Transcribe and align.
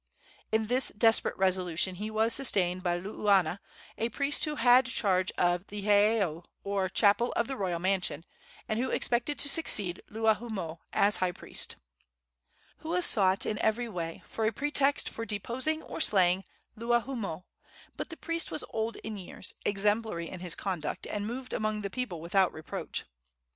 In 0.51 0.65
this 0.65 0.87
desperate 0.97 1.37
resolution 1.37 1.93
he 1.93 2.09
was 2.09 2.33
sustained 2.33 2.81
by 2.81 2.99
Luuana, 2.99 3.59
a 3.99 4.09
priest 4.09 4.45
who 4.45 4.55
had 4.55 4.87
charge 4.87 5.31
of 5.37 5.67
the 5.67 5.83
heiau 5.83 6.43
or 6.63 6.89
chapel 6.89 7.31
of 7.33 7.47
the 7.47 7.55
royal 7.55 7.77
mansion, 7.77 8.25
and 8.67 8.79
who 8.79 8.89
expected 8.89 9.37
to 9.37 9.47
succeed 9.47 10.01
Luahoomoe 10.09 10.79
as 10.91 11.17
high 11.17 11.31
priest. 11.31 11.75
Hua 12.79 13.03
sought 13.03 13.45
in 13.45 13.59
every 13.59 13.87
way 13.87 14.23
for 14.25 14.47
a 14.47 14.51
pretext 14.51 15.07
for 15.07 15.23
deposing 15.23 15.83
or 15.83 16.01
slaying 16.01 16.45
Luahoomoe; 16.75 17.43
but 17.95 18.09
the 18.09 18.17
priest 18.17 18.49
was 18.49 18.63
old 18.71 18.95
in 19.03 19.17
years, 19.17 19.53
exemplary 19.67 20.27
in 20.27 20.39
his 20.39 20.55
conduct, 20.55 21.05
and 21.05 21.27
moved 21.27 21.53
among 21.53 21.81
the 21.81 21.91
people 21.91 22.19
without 22.19 22.51
reproach. 22.51 23.05